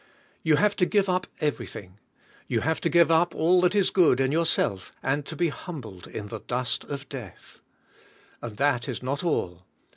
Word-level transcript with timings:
You 0.41 0.55
have 0.55 0.75
to 0.77 0.87
give 0.87 1.07
up 1.07 1.27
everything. 1.41 1.99
You 2.47 2.61
have 2.61 2.81
to 2.81 2.89
give 2.89 3.11
up 3.11 3.35
all 3.35 3.61
that 3.61 3.75
is 3.75 3.91
good 3.91 4.19
in 4.19 4.31
yourself 4.31 4.91
and 5.03 5.27
to 5.27 5.35
be 5.35 5.49
hum 5.49 5.79
bled 5.79 6.07
in 6.07 6.29
the 6.29 6.39
dust 6.39 6.83
of 6.85 7.07
death. 7.07 7.59
And 8.41 8.57
that 8.57 8.89
is 8.89 9.03
not 9.03 9.23
all. 9.23 9.63